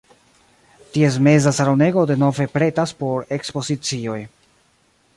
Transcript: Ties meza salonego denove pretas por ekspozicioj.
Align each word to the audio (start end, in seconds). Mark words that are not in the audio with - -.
Ties 0.93 1.15
meza 1.27 1.51
salonego 1.59 2.07
denove 2.13 2.49
pretas 2.57 2.97
por 3.03 3.19
ekspozicioj. 3.39 4.21